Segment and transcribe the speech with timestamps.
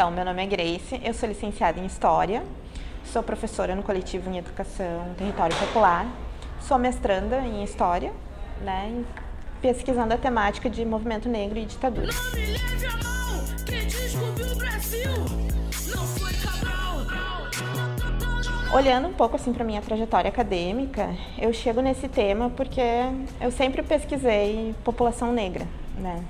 [0.00, 2.42] Então, meu nome é Grace, eu sou licenciada em História,
[3.04, 6.06] sou professora no coletivo em Educação Território Popular,
[6.58, 8.10] sou mestranda em História,
[8.62, 9.04] né,
[9.60, 12.06] pesquisando a temática de movimento negro e ditadura.
[12.06, 15.10] Não me leve a mão, quem descobriu o Brasil
[15.94, 17.06] não foi Cabral.
[18.72, 22.80] Olhando um pouco assim para minha trajetória acadêmica, eu chego nesse tema porque
[23.38, 26.24] eu sempre pesquisei população negra, né?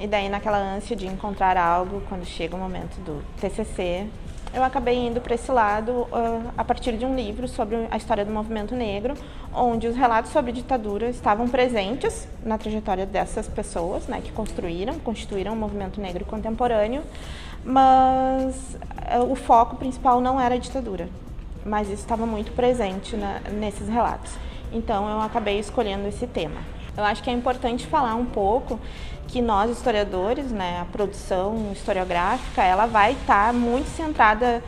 [0.00, 4.06] E daí naquela ânsia de encontrar algo, quando chega o momento do TCC,
[4.54, 8.24] eu acabei indo para esse lado uh, a partir de um livro sobre a história
[8.24, 9.14] do movimento negro,
[9.52, 15.52] onde os relatos sobre ditadura estavam presentes na trajetória dessas pessoas, né, que construíram, constituíram
[15.52, 17.02] o movimento negro contemporâneo,
[17.64, 18.76] mas
[19.14, 21.08] uh, o foco principal não era a ditadura,
[21.64, 24.32] mas isso estava muito presente na, nesses relatos.
[24.72, 26.60] Então eu acabei escolhendo esse tema.
[26.96, 28.80] Eu acho que é importante falar um pouco
[29.28, 34.62] que nós historiadores, né, a produção historiográfica, ela vai estar tá muito centrada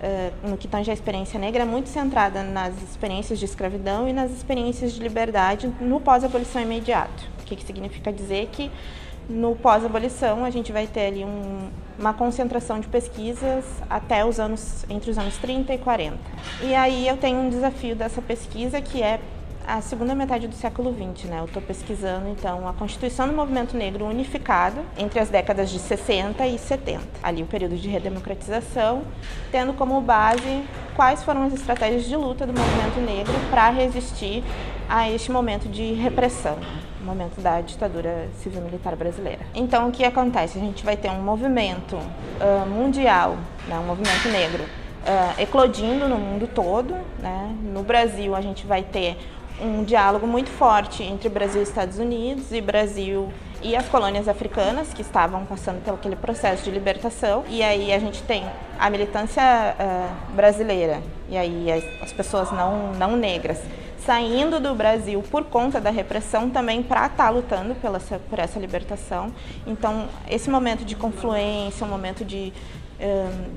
[0.00, 4.30] uh, no que tange a experiência negra, muito centrada nas experiências de escravidão e nas
[4.30, 7.28] experiências de liberdade no pós-abolição imediato.
[7.40, 8.70] O que, que significa dizer que
[9.28, 11.68] no pós-abolição a gente vai ter ali um,
[11.98, 16.18] uma concentração de pesquisas até os anos entre os anos 30 e 40.
[16.62, 19.18] E aí eu tenho um desafio dessa pesquisa que é
[19.66, 21.40] a segunda metade do século XX, né?
[21.40, 26.46] Eu estou pesquisando então a constituição do movimento negro unificado entre as décadas de 60
[26.46, 29.02] e 70, ali o período de redemocratização,
[29.50, 34.44] tendo como base quais foram as estratégias de luta do movimento negro para resistir
[34.88, 36.58] a este momento de repressão,
[37.02, 39.46] momento da ditadura civil-militar brasileira.
[39.54, 40.58] Então o que acontece?
[40.58, 43.78] A gente vai ter um movimento uh, mundial, né?
[43.78, 46.94] um movimento negro uh, eclodindo no mundo todo.
[47.18, 47.56] Né?
[47.62, 49.18] No Brasil, a gente vai ter
[49.60, 54.92] um diálogo muito forte entre Brasil e Estados Unidos e Brasil e as colônias africanas
[54.92, 57.44] que estavam passando pelo aquele processo de libertação.
[57.48, 58.44] E aí a gente tem
[58.78, 63.60] a militância uh, brasileira e aí as, as, pessoas não, não negras
[64.04, 68.58] saindo do Brasil por conta da repressão também para estar tá lutando pela, por essa
[68.58, 69.32] libertação.
[69.66, 72.52] Então esse momento de confluência, um momento de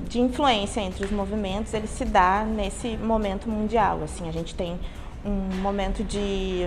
[0.08, 4.00] de influência entre os movimentos, ele se dá nesse momento mundial.
[4.02, 4.78] Assim, a gente tem
[5.24, 6.66] um momento de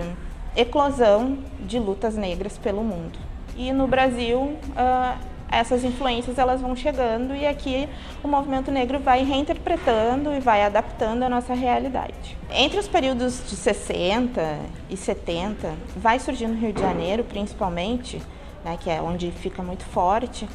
[0.56, 3.18] eclosão de lutas negras pelo mundo.
[3.56, 5.18] E no Brasil, uh,
[5.52, 7.86] essas influências elas vão chegando e aqui
[8.24, 12.38] o movimento negro vai reinterpretando e vai adaptando a nossa realidade.
[12.50, 14.58] Entre os períodos de 60
[14.88, 18.22] e 70, vai surgir no Rio de Janeiro, principalmente,
[18.64, 20.48] né, que é onde fica muito forte,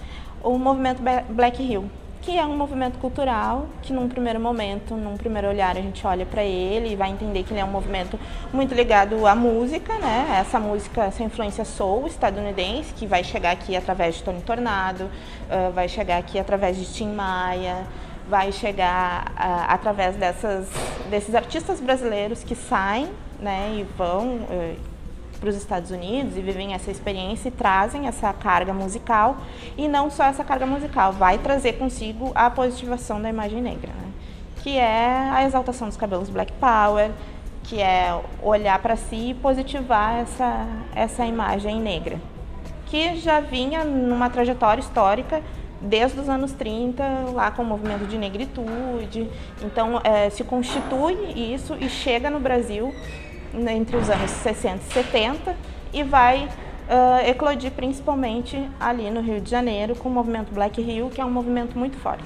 [0.44, 1.90] o movimento Black Hill,
[2.22, 6.25] que é um movimento cultural que num primeiro momento, num primeiro olhar a gente olha
[6.25, 8.19] para ele e vai entender que ele é um movimento
[8.51, 10.38] muito ligado à música, né?
[10.39, 15.72] Essa música, essa influência soul estadunidense que vai chegar aqui através de Tony Tornado, uh,
[15.73, 17.85] vai chegar aqui através de Tim Maia,
[18.29, 20.67] vai chegar uh, através dessas,
[21.09, 23.78] desses artistas brasileiros que saem, né?
[23.79, 24.75] E vão uh,
[25.37, 29.37] para os Estados Unidos e vivem essa experiência e trazem essa carga musical
[29.77, 34.11] e não só essa carga musical, vai trazer consigo a positivação da imagem negra, né?
[34.61, 37.11] que é a exaltação dos cabelos Black Power,
[37.63, 42.19] que é olhar para si e positivar essa, essa imagem negra,
[42.85, 45.41] que já vinha numa trajetória histórica
[45.81, 49.29] desde os anos 30, lá com o movimento de negritude.
[49.61, 52.93] Então, é, se constitui isso e chega no Brasil
[53.69, 55.56] entre os anos 60 e 70
[55.94, 56.47] e vai
[56.88, 61.25] uh, eclodir principalmente ali no Rio de Janeiro com o movimento Black Rio, que é
[61.25, 62.23] um movimento muito forte.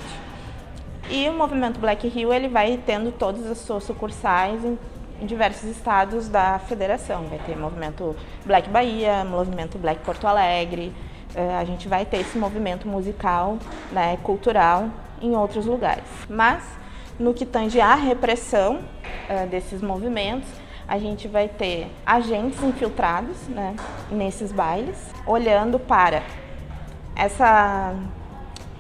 [1.09, 4.77] E o movimento Black Rio ele vai tendo todas as suas sucursais em,
[5.21, 7.25] em diversos estados da federação.
[7.25, 8.15] Vai ter movimento
[8.45, 10.93] Black Bahia, movimento Black Porto Alegre.
[11.35, 13.57] Uh, a gente vai ter esse movimento musical,
[13.91, 14.89] né, cultural
[15.21, 16.05] em outros lugares.
[16.29, 16.63] Mas
[17.19, 18.79] no que tange à repressão
[19.29, 20.49] uh, desses movimentos,
[20.91, 23.77] a gente vai ter agentes infiltrados né,
[24.11, 26.21] nesses bailes, olhando para
[27.15, 27.95] essa,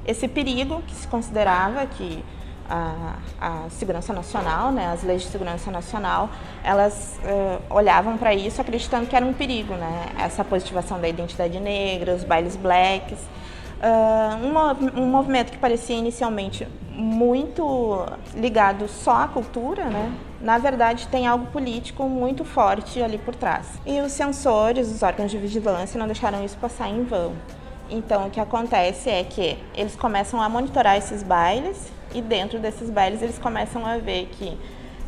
[0.05, 2.21] esse perigo que se considerava que
[2.69, 6.29] a, a segurança nacional, né, as leis de segurança nacional,
[6.65, 11.61] elas uh, olhavam para isso acreditando que era um perigo, né, essa positivação da identidade
[11.61, 13.19] negra, os bailes blacks,
[13.81, 18.05] Uh, um, um, movimento que parecia inicialmente muito
[18.35, 20.13] ligado só à cultura, né?
[20.41, 23.67] Na verdade tem algo político muito forte ali por trás.
[23.85, 27.33] E os censores, os órgãos de vigilância, não deixaram isso passar em vão.
[27.89, 32.89] Então, o que acontece é que eles começam a monitorar esses bailes e dentro desses
[32.89, 34.57] bailes eles começam a ver que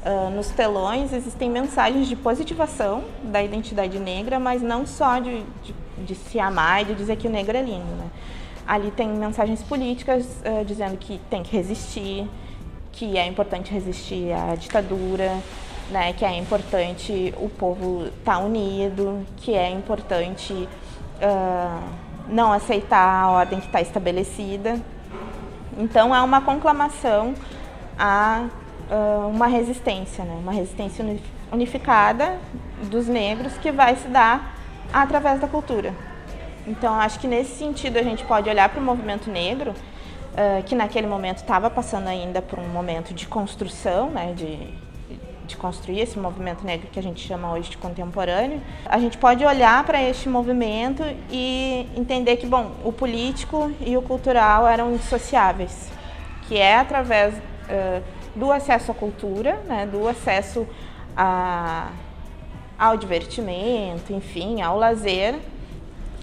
[0.06, 5.74] uh, nos telões existem mensagens de positivação da identidade negra, mas não só de, de,
[5.98, 8.08] de se amar e de dizer que o negro é lindo, né?
[8.68, 12.30] Ali tem mensagens políticas uh, dizendo que tem que resistir,
[12.94, 15.38] que é importante resistir à ditadura,
[15.90, 21.84] né, que é importante o povo estar tá unido, que é importante uh,
[22.28, 24.80] não aceitar a ordem que está estabelecida.
[25.78, 27.34] Então é uma conclamação
[27.98, 28.48] a
[28.90, 31.06] uh, uma resistência, né, uma resistência
[31.52, 32.38] unificada
[32.84, 34.56] dos negros que vai se dar
[34.92, 35.94] através da cultura.
[36.66, 39.74] Então, acho que nesse sentido a gente pode olhar para o movimento negro,
[40.34, 44.58] uh, que naquele momento estava passando ainda por um momento de construção, né, de,
[45.46, 48.62] de construir esse movimento negro que a gente chama hoje de contemporâneo.
[48.86, 54.02] A gente pode olhar para este movimento e entender que, bom, o político e o
[54.02, 55.90] cultural eram indissociáveis,
[56.48, 58.04] que é através uh,
[58.36, 60.68] do acesso à cultura, né, do acesso
[61.16, 61.90] a,
[62.78, 65.36] ao divertimento, enfim, ao lazer,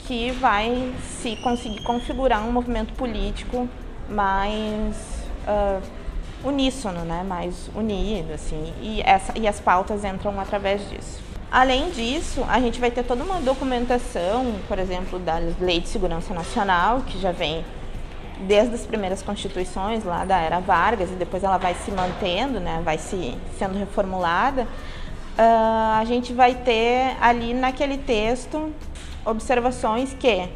[0.06, 3.68] que vai se conseguir configurar um movimento político
[4.10, 4.96] mais
[5.46, 5.80] uh,
[6.44, 7.22] uníssono, né?
[7.26, 11.20] mais unido, assim, e, essa, e as pautas entram através disso.
[11.50, 16.32] Além disso, a gente vai ter toda uma documentação, por exemplo, da Lei de Segurança
[16.32, 17.64] Nacional, que já vem
[18.46, 22.80] desde as primeiras constituições lá da era Vargas e depois ela vai se mantendo, né,
[22.84, 24.62] vai se sendo reformulada.
[24.62, 28.72] Uh, a gente vai ter ali naquele texto
[29.24, 30.48] observações que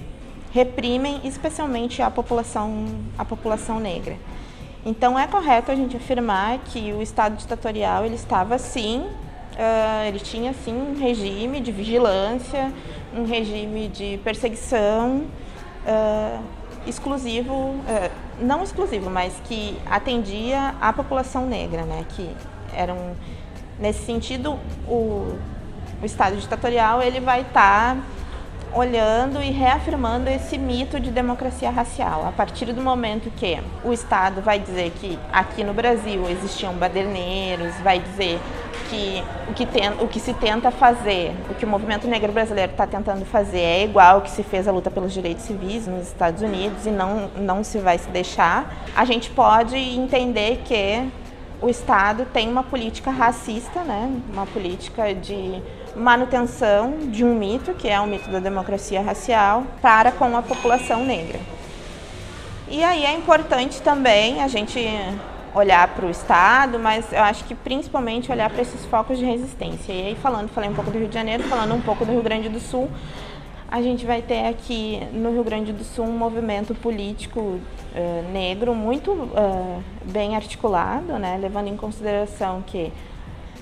[0.54, 2.86] reprimem especialmente a população,
[3.18, 4.16] a população negra.
[4.86, 10.20] Então é correto a gente afirmar que o Estado ditatorial ele estava sim, uh, ele
[10.20, 12.72] tinha sim um regime de vigilância,
[13.12, 15.24] um regime de perseguição
[15.88, 16.40] uh,
[16.86, 22.06] exclusivo, uh, não exclusivo, mas que atendia à população negra, né?
[22.10, 22.30] Que
[22.72, 23.16] eram
[23.76, 25.36] nesse sentido o,
[26.00, 28.02] o Estado ditatorial ele vai estar tá
[28.74, 32.26] olhando e reafirmando esse mito de democracia racial.
[32.26, 37.74] A partir do momento que o Estado vai dizer que aqui no Brasil existiam baderneiros,
[37.82, 38.40] vai dizer
[38.90, 42.72] que o que, tem, o que se tenta fazer, o que o movimento negro brasileiro
[42.72, 46.08] está tentando fazer é igual ao que se fez a luta pelos direitos civis nos
[46.08, 51.08] Estados Unidos e não, não se vai se deixar, a gente pode entender que
[51.62, 54.10] o Estado tem uma política racista, né?
[54.32, 55.62] uma política de
[55.96, 61.04] manutenção de um mito, que é o mito da democracia racial, para com a população
[61.04, 61.38] negra.
[62.68, 64.80] E aí é importante também a gente
[65.54, 69.92] olhar para o Estado, mas eu acho que principalmente olhar para esses focos de resistência.
[69.92, 72.22] E aí falando, falei um pouco do Rio de Janeiro, falando um pouco do Rio
[72.22, 72.90] Grande do Sul,
[73.70, 78.74] a gente vai ter aqui no Rio Grande do Sul um movimento político uh, negro
[78.74, 82.92] muito uh, bem articulado, né, levando em consideração que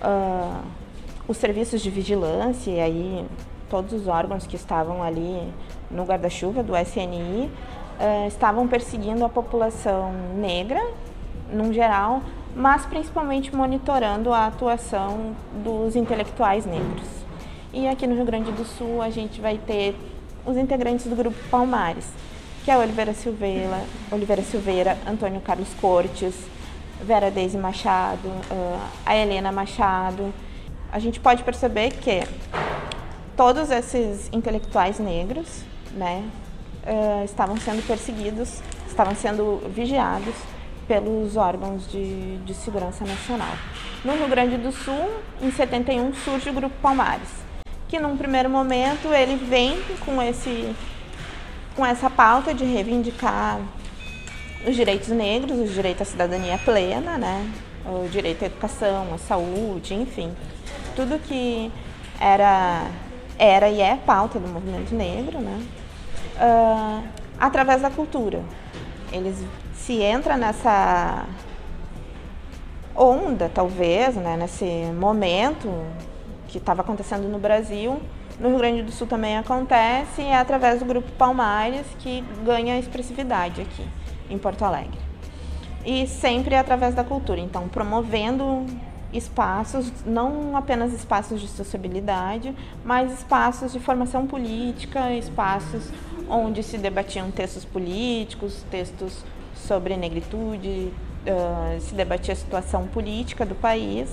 [0.03, 0.82] uh,
[1.33, 3.27] os serviços de vigilância e aí
[3.69, 5.51] todos os órgãos que estavam ali
[5.91, 7.51] no guarda-chuva do SNI
[8.29, 10.81] estavam perseguindo a população negra,
[11.51, 12.23] num geral,
[12.55, 15.35] mas principalmente monitorando a atuação
[15.65, 17.09] dos intelectuais negros.
[17.73, 19.97] E aqui no Rio Grande do Sul a gente vai ter
[20.45, 22.09] os integrantes do grupo Palmares,
[22.63, 23.81] que é Oliveira Silveira,
[24.11, 26.35] Oliveira Silveira, Antônio Carlos Cortes,
[27.01, 28.29] Vera Deise Machado,
[29.07, 30.33] a Helena Machado.
[30.93, 32.23] A gente pode perceber que
[33.35, 35.63] todos esses intelectuais negros,
[35.93, 36.23] né,
[37.25, 40.35] estavam sendo perseguidos, estavam sendo vigiados
[40.87, 43.55] pelos órgãos de, de segurança nacional.
[44.05, 45.09] No Rio Grande do Sul,
[45.41, 47.31] em 71, surge o Grupo Palmares,
[47.89, 50.77] que num primeiro momento ele vem com, esse,
[51.75, 53.61] com essa pauta de reivindicar
[54.69, 57.51] os direitos negros, o direito à cidadania plena, né?
[57.87, 60.33] o direito à educação, à saúde, enfim,
[60.95, 61.71] tudo que
[62.21, 62.87] era,
[63.39, 65.63] era e é pauta do movimento negro, né?
[66.37, 67.03] Uh,
[67.39, 68.43] através da cultura.
[69.13, 69.45] Eles
[69.75, 71.27] se entra nessa
[72.95, 74.65] onda, talvez, né, nesse
[74.99, 75.69] momento
[76.49, 78.01] que estava acontecendo no Brasil,
[78.39, 82.79] no Rio Grande do Sul também acontece, e é através do Grupo Palmares que ganha
[82.79, 83.87] expressividade aqui
[84.31, 84.99] em Porto Alegre.
[85.85, 88.67] E sempre através da cultura, então promovendo
[89.13, 92.55] espaços, não apenas espaços de sociabilidade,
[92.85, 95.91] mas espaços de formação política, espaços
[96.29, 100.93] onde se debatiam textos políticos, textos sobre negritude,
[101.27, 104.09] uh, se debatia a situação política do país.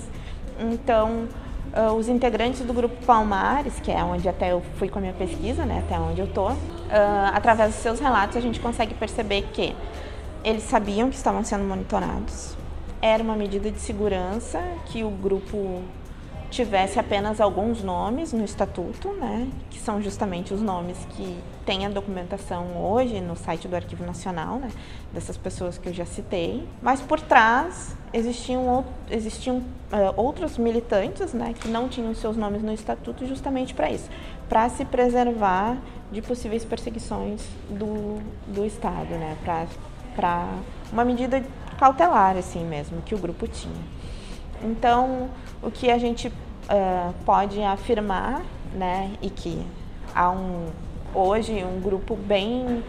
[0.58, 1.28] Então,
[1.74, 5.14] uh, os integrantes do grupo Palmares, que é onde até eu fui com a minha
[5.14, 6.56] pesquisa, né, até onde eu tô, uh,
[7.32, 9.74] através dos seus relatos a gente consegue perceber que
[10.44, 12.59] eles sabiam que estavam sendo monitorados.
[13.02, 15.82] Era uma medida de segurança que o grupo
[16.50, 21.88] tivesse apenas alguns nomes no estatuto, né, que são justamente os nomes que tem a
[21.88, 24.68] documentação hoje no site do Arquivo Nacional, né,
[25.12, 31.54] dessas pessoas que eu já citei, mas por trás existiam, existiam uh, outros militantes, né,
[31.58, 34.10] que não tinham seus nomes no estatuto justamente para isso,
[34.48, 35.78] para se preservar
[36.10, 39.36] de possíveis perseguições do, do Estado, né,
[40.16, 40.48] para
[40.92, 41.42] uma medida
[41.80, 43.82] cautelar assim mesmo que o grupo tinha.
[44.62, 45.30] Então,
[45.62, 48.42] o que a gente uh, pode afirmar,
[48.74, 49.64] né, e que
[50.14, 50.66] há um
[51.14, 52.84] hoje um grupo bem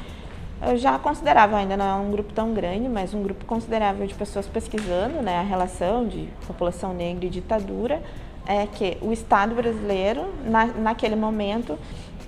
[0.75, 4.45] já considerável, ainda não é um grupo tão grande, mas um grupo considerável de pessoas
[4.45, 7.99] pesquisando né, a relação de população negra e ditadura,
[8.45, 11.79] é que o Estado brasileiro, na, naquele momento,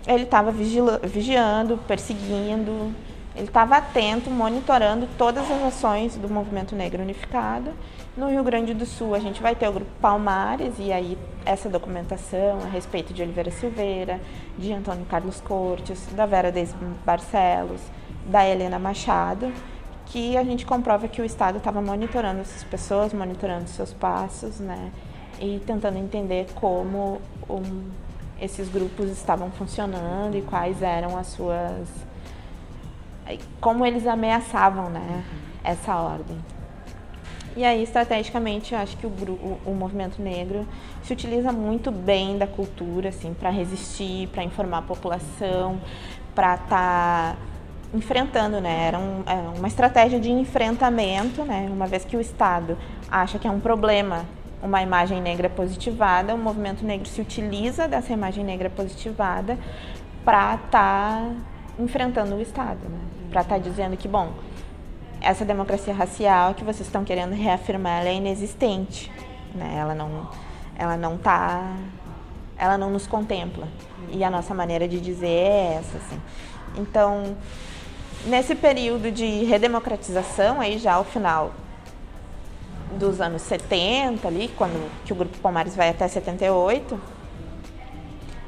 [0.07, 2.91] ele estava vigiando, perseguindo,
[3.35, 7.71] ele estava atento, monitorando todas as ações do movimento negro unificado.
[8.15, 11.67] No Rio Grande do Sul, a gente vai ter o grupo Palmares, e aí essa
[11.67, 14.21] documentação a respeito de Oliveira Silveira,
[14.57, 17.81] de Antônio Carlos Cortes, da Vera Deis Barcelos,
[18.27, 19.51] da Helena Machado,
[20.05, 24.91] que a gente comprova que o Estado estava monitorando essas pessoas, monitorando seus passos, né?
[25.39, 27.89] E tentando entender como um,
[28.39, 31.87] esses grupos estavam funcionando e quais eram as suas
[33.59, 35.23] como eles ameaçavam né,
[35.63, 36.37] essa ordem.
[37.55, 40.67] E aí, estrategicamente, eu acho que o, o, o movimento negro
[41.03, 45.79] se utiliza muito bem da cultura, assim, para resistir, para informar a população,
[46.33, 47.37] para estar tá
[47.93, 48.87] enfrentando, né?
[48.87, 51.69] Era um, é uma estratégia de enfrentamento, né?
[51.71, 52.75] Uma vez que o Estado
[53.09, 54.25] acha que é um problema
[54.63, 59.59] uma imagem negra positivada, o movimento negro se utiliza dessa imagem negra positivada
[60.23, 61.31] para estar tá
[61.79, 62.99] enfrentando o Estado, né?
[63.29, 64.31] para estar tá dizendo que, bom,
[65.19, 69.11] essa democracia racial que vocês estão querendo reafirmar, ela é inexistente,
[69.55, 69.75] né?
[69.77, 70.29] ela não
[70.75, 71.75] ela não tá
[72.57, 73.67] ela não nos contempla
[74.11, 76.19] e a nossa maneira de dizer é essa assim.
[76.75, 77.35] então
[78.25, 81.51] nesse período de redemocratização aí já ao final
[82.97, 86.99] dos anos 70 ali quando que o grupo Palmares vai até 78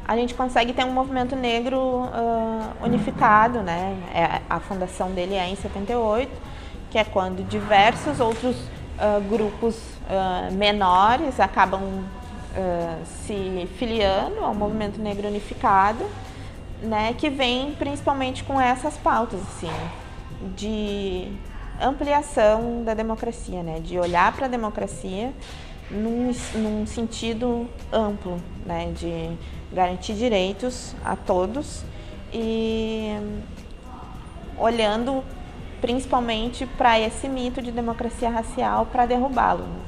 [0.07, 3.97] a gente consegue ter um movimento negro uh, unificado, né?
[4.13, 6.31] É, a fundação dele é em 78,
[6.91, 11.81] que é quando diversos outros uh, grupos uh, menores acabam
[13.05, 16.05] se filiando ao movimento negro unificado,
[16.81, 17.13] né?
[17.17, 19.69] Que vem principalmente com essas pautas, assim,
[20.55, 21.33] de
[21.81, 23.81] ampliação da democracia, né?
[23.81, 25.33] De olhar para a democracia
[25.91, 28.93] num, num sentido amplo, né?
[28.95, 29.37] De
[29.75, 31.83] garantir direitos a todos
[32.33, 33.11] e
[34.57, 35.21] olhando
[35.81, 39.63] principalmente para esse mito de democracia racial para derrubá-lo.
[39.63, 39.81] Né?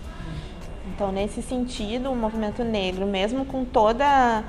[0.94, 4.44] Então, nesse sentido, o movimento negro, mesmo com toda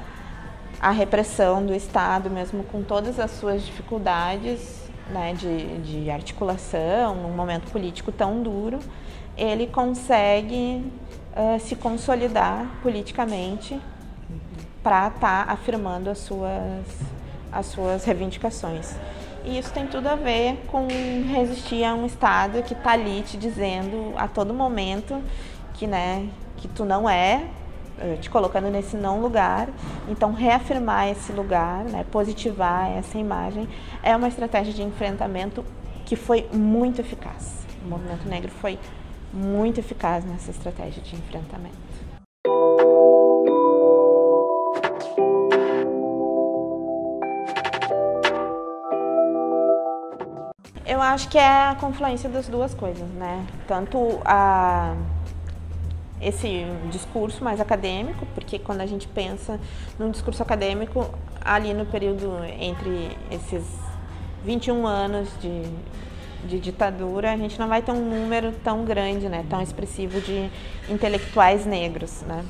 [0.81, 7.33] a repressão do Estado, mesmo com todas as suas dificuldades né, de, de articulação, num
[7.33, 8.81] momento político tão duro,
[9.37, 10.85] ele consegue
[11.33, 13.81] uh, se consolidar politicamente
[14.83, 16.87] para estar tá afirmando as suas,
[17.53, 18.95] as suas reivindicações.
[19.45, 20.89] E isso tem tudo a ver com
[21.33, 25.23] resistir a um Estado que está ali te dizendo a todo momento
[25.75, 27.45] que, né, que tu não é,
[27.99, 29.69] eh, te colocando nesse não lugar.
[30.09, 33.69] Então, reafirmar esse lugar, né, positivar essa imagem,
[34.03, 35.65] é uma estratégia de enfrentamento
[36.05, 37.67] que foi muito eficaz.
[37.85, 38.79] O movimento negro foi
[39.33, 41.88] muito eficaz nessa estratégia de enfrentamento.
[51.13, 53.47] Acho que é a confluência das duas coisas, né?
[53.67, 54.95] Tanto a
[56.21, 59.61] esse discurso mais acadêmico, porque quando a gente pensa
[59.99, 61.09] num discurso acadêmico,
[61.45, 63.65] ali no período entre esses
[64.45, 65.63] 21 anos de,
[66.49, 70.51] de ditadura, a gente não vai ter um número tão grande, né, tão expressivo de
[70.89, 72.45] intelectuais negros, né?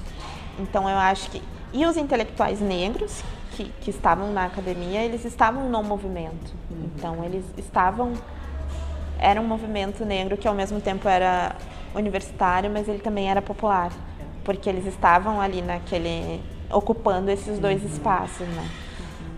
[0.58, 3.22] Então eu acho que e os intelectuais negros
[3.52, 6.54] que, que estavam na academia, eles estavam no movimento.
[6.70, 6.90] Uhum.
[6.94, 8.12] Então, eles estavam.
[9.18, 11.56] Era um movimento negro que ao mesmo tempo era
[11.94, 13.92] universitário, mas ele também era popular.
[14.44, 16.40] Porque eles estavam ali naquele.
[16.70, 17.88] ocupando esses dois uhum.
[17.88, 18.68] espaços, né?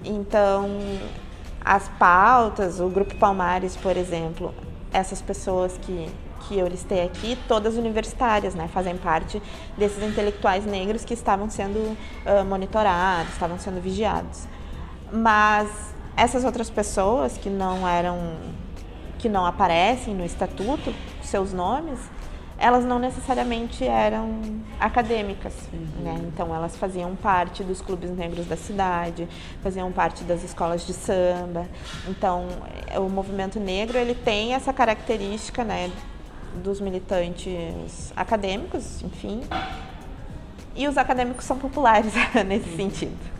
[0.05, 0.69] Então,
[1.65, 4.55] as pautas, o Grupo Palmares, por exemplo,
[4.93, 6.09] essas pessoas que
[6.51, 8.69] que eu listei aqui, todas universitárias, né?
[8.69, 9.41] Fazem parte
[9.79, 14.49] desses intelectuais negros que estavam sendo uh, monitorados, estavam sendo vigiados.
[15.13, 15.69] Mas
[16.17, 18.19] essas outras pessoas que não eram,
[19.21, 21.99] que não aparecem no estatuto, seus nomes,
[22.59, 24.41] elas não necessariamente eram
[24.79, 26.03] acadêmicas, uhum.
[26.03, 26.21] né?
[26.27, 29.29] Então elas faziam parte dos clubes negros da cidade,
[29.63, 31.67] faziam parte das escolas de samba.
[32.09, 32.47] Então
[32.97, 35.91] o movimento negro ele tem essa característica, né,
[36.63, 39.43] dos militantes acadêmicos, enfim.
[40.75, 42.13] E os acadêmicos são populares
[42.47, 42.77] nesse uhum.
[42.77, 43.40] sentido.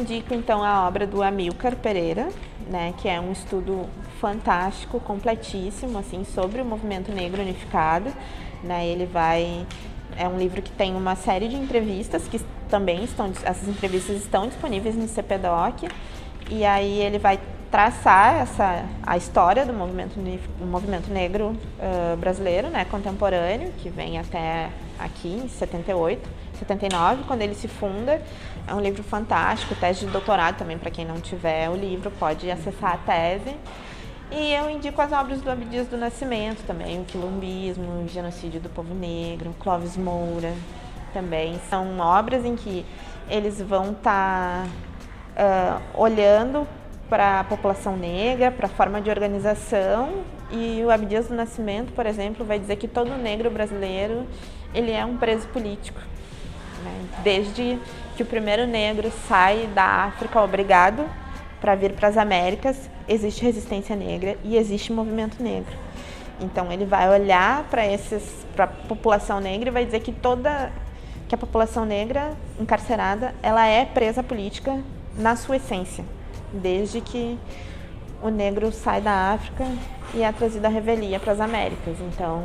[0.00, 2.28] Indico então a obra do Amilcar Pereira,
[2.68, 3.86] né, que é um estudo
[4.20, 8.12] fantástico, completíssimo, assim, sobre o movimento negro unificado.
[8.62, 9.66] Né, ele vai
[10.16, 14.48] é um livro que tem uma série de entrevistas que também estão essas entrevistas estão
[14.48, 15.88] disponíveis no CPDOC
[16.50, 17.38] e aí ele vai
[17.70, 20.14] traçar essa a história do movimento
[20.58, 26.28] do movimento negro uh, brasileiro, né, contemporâneo, que vem até aqui em 78,
[26.58, 28.20] 79, quando ele se funda.
[28.66, 32.50] É um livro fantástico, tese de doutorado também para quem não tiver o livro pode
[32.50, 33.56] acessar a tese.
[34.30, 38.68] E eu indico as obras do Abdias do Nascimento também, o quilombismo, o genocídio do
[38.68, 40.52] povo negro, Clóvis Moura
[41.14, 41.58] também.
[41.70, 42.84] São obras em que
[43.30, 44.66] eles vão estar
[45.34, 46.68] tá, uh, olhando
[47.08, 50.22] para a população negra, para a forma de organização.
[50.50, 54.26] E o Abdias do Nascimento, por exemplo, vai dizer que todo negro brasileiro
[54.74, 56.00] ele é um preso político.
[56.82, 57.04] Né?
[57.22, 57.78] Desde
[58.16, 61.04] que o primeiro negro sai da África obrigado
[61.60, 65.74] para vir para as Américas, existe resistência negra e existe movimento negro.
[66.40, 70.72] Então ele vai olhar para esses para a população negra e vai dizer que toda
[71.28, 74.82] que a população negra encarcerada, ela é presa política
[75.16, 76.04] na sua essência,
[76.52, 77.38] desde que
[78.22, 79.64] o negro sai da África
[80.14, 81.98] e é trazido à revelia para as Américas.
[82.00, 82.44] Então,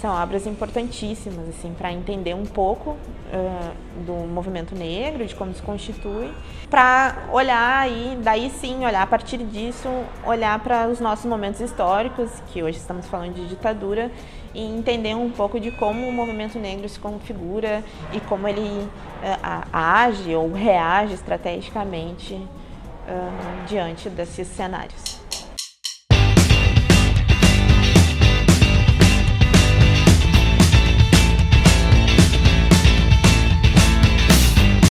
[0.00, 5.62] são obras importantíssimas assim para entender um pouco uh, do movimento negro, de como se
[5.62, 6.32] constitui,
[6.68, 9.88] para olhar e daí sim olhar a partir disso
[10.24, 14.10] olhar para os nossos momentos históricos, que hoje estamos falando de ditadura,
[14.54, 19.68] e entender um pouco de como o movimento negro se configura e como ele uh,
[19.72, 25.15] age ou reage estrategicamente uh, diante desses cenários.